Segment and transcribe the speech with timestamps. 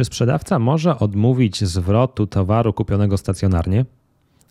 [0.00, 3.84] Czy sprzedawca może odmówić zwrotu towaru kupionego stacjonarnie?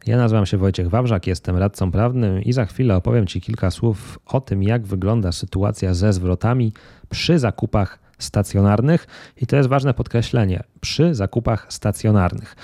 [0.07, 4.19] Ja nazywam się Wojciech Wawrzak, jestem radcą prawnym i za chwilę opowiem Ci kilka słów
[4.25, 6.73] o tym, jak wygląda sytuacja ze zwrotami
[7.09, 9.07] przy zakupach stacjonarnych
[9.41, 12.55] i to jest ważne podkreślenie przy zakupach stacjonarnych.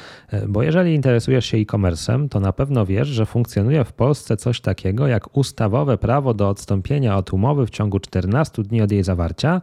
[0.47, 5.07] Bo jeżeli interesujesz się e-commerce'em, to na pewno wiesz, że funkcjonuje w Polsce coś takiego
[5.07, 9.61] jak ustawowe prawo do odstąpienia od umowy w ciągu 14 dni od jej zawarcia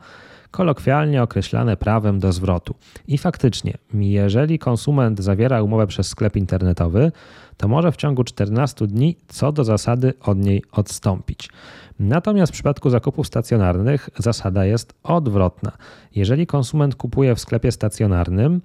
[0.53, 2.75] kolokwialnie określane prawem do zwrotu.
[3.09, 7.13] I faktycznie, jeżeli konsument zawiera umowę przez sklep internetowy,
[7.57, 11.49] to może w ciągu 14 dni co do zasady od niej odstąpić.
[12.01, 15.73] Natomiast w przypadku zakupów stacjonarnych zasada jest odwrotna.
[16.15, 18.61] Jeżeli konsument kupuje w sklepie stacjonarnym,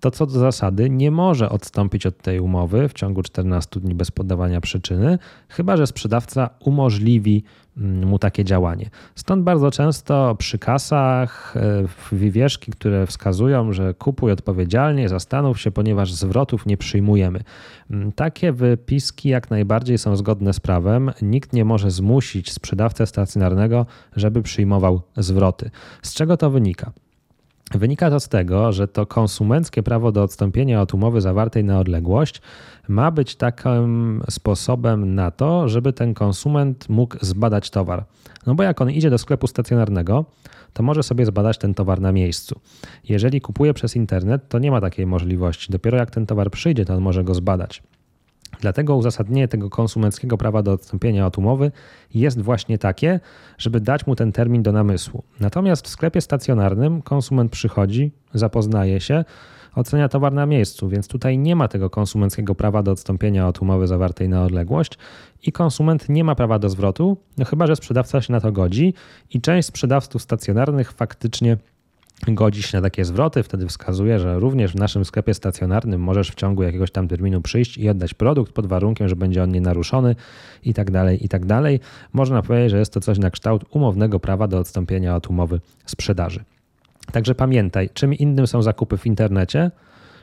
[0.00, 4.10] to co do zasady nie może odstąpić od tej umowy w ciągu 14 dni bez
[4.10, 5.18] podawania przyczyny,
[5.48, 7.44] chyba że sprzedawca umożliwi
[7.76, 8.90] mm, mu takie działanie.
[9.14, 16.12] Stąd bardzo często przy kasach e, wywieszki, które wskazują, że kupuj odpowiedzialnie, zastanów się, ponieważ
[16.12, 17.40] zwrotów nie przyjmujemy.
[17.90, 21.10] Mm, takie wypiski jak najbardziej są zgodne z prawem.
[21.22, 25.70] Nikt nie może zmusić sprzedawcę stacjonarnego, żeby przyjmował zwroty.
[26.02, 26.92] Z czego to wynika?
[27.74, 32.42] Wynika to z tego, że to konsumenckie prawo do odstąpienia od umowy zawartej na odległość
[32.88, 38.04] ma być takim sposobem na to, żeby ten konsument mógł zbadać towar.
[38.46, 40.24] No bo jak on idzie do sklepu stacjonarnego,
[40.72, 42.60] to może sobie zbadać ten towar na miejscu.
[43.08, 45.72] Jeżeli kupuje przez internet, to nie ma takiej możliwości.
[45.72, 47.82] Dopiero jak ten towar przyjdzie, to on może go zbadać.
[48.60, 51.72] Dlatego uzasadnienie tego konsumenckiego prawa do odstąpienia od umowy
[52.14, 53.20] jest właśnie takie,
[53.58, 55.22] żeby dać mu ten termin do namysłu.
[55.40, 59.24] Natomiast w sklepie stacjonarnym konsument przychodzi, zapoznaje się,
[59.74, 63.86] ocenia towar na miejscu, więc tutaj nie ma tego konsumenckiego prawa do odstąpienia od umowy
[63.86, 64.98] zawartej na odległość
[65.42, 68.94] i konsument nie ma prawa do zwrotu, no chyba że sprzedawca się na to godzi
[69.30, 71.56] i część sprzedawców stacjonarnych faktycznie
[72.28, 76.34] godzi się na takie zwroty, wtedy wskazuje, że również w naszym sklepie stacjonarnym możesz w
[76.34, 80.16] ciągu jakiegoś tam terminu przyjść i oddać produkt pod warunkiem, że będzie on nienaruszony
[80.64, 81.80] i tak dalej, i tak dalej.
[82.12, 86.44] Można powiedzieć, że jest to coś na kształt umownego prawa do odstąpienia od umowy sprzedaży.
[87.12, 89.70] Także pamiętaj, czym innym są zakupy w internecie,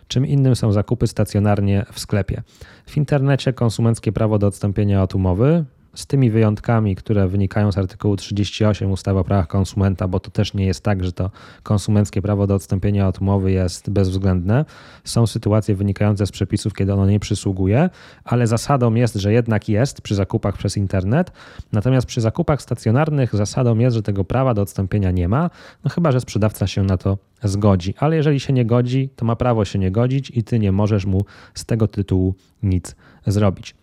[0.08, 2.42] czym innym są zakupy stacjonarnie w sklepie.
[2.86, 5.66] W internecie konsumenckie prawo do odstąpienia od umowy,
[5.98, 10.54] z tymi wyjątkami, które wynikają z artykułu 38 ustawy o prawach konsumenta, bo to też
[10.54, 11.32] nie jest tak, że to
[11.64, 14.66] konsumenckie prawo do odstąpienia od umowy jest bezwzględne.
[15.04, 17.90] Są sytuacje wynikające z przepisów, kiedy ono nie przysługuje,
[18.24, 21.32] ale zasadą jest, że jednak jest przy zakupach przez internet.
[21.72, 25.50] Natomiast przy zakupach stacjonarnych zasadą jest, że tego prawa do odstąpienia nie ma,
[25.84, 27.94] no chyba że sprzedawca się na to zgodzi.
[28.00, 31.06] Ale jeżeli się nie godzi, to ma prawo się nie godzić i ty nie możesz
[31.06, 32.96] mu z tego tytułu nic
[33.28, 33.76] zrobić.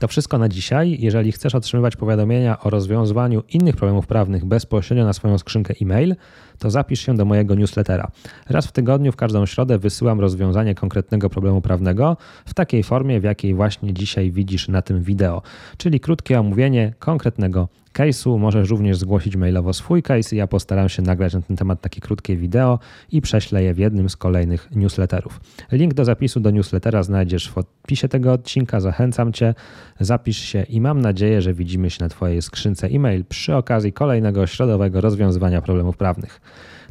[0.00, 0.96] To wszystko na dzisiaj.
[1.00, 6.16] Jeżeli chcesz otrzymywać powiadomienia o rozwiązywaniu innych problemów prawnych bezpośrednio na swoją skrzynkę e-mail,
[6.58, 8.10] to zapisz się do mojego newslettera.
[8.48, 12.16] Raz w tygodniu, w każdą środę wysyłam rozwiązanie konkretnego problemu prawnego
[12.46, 15.42] w takiej formie, w jakiej właśnie dzisiaj widzisz na tym wideo,
[15.76, 18.38] czyli krótkie omówienie konkretnego case'u.
[18.38, 22.00] Możesz również zgłosić mailowo swój case i ja postaram się nagrać na ten temat takie
[22.00, 22.78] krótkie wideo
[23.12, 25.40] i prześlę je w jednym z kolejnych newsletterów.
[25.72, 28.80] Link do zapisu do newslettera znajdziesz w opisie tego odcinka.
[28.80, 29.54] Zachęcam Cię,
[30.00, 34.46] zapisz się i mam nadzieję, że widzimy się na Twojej skrzynce e-mail przy okazji kolejnego
[34.46, 36.40] środowego rozwiązywania problemów prawnych.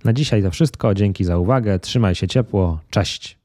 [0.03, 0.93] Na dzisiaj to wszystko.
[0.93, 1.79] Dzięki za uwagę.
[1.79, 2.79] Trzymaj się ciepło.
[2.89, 3.42] Cześć.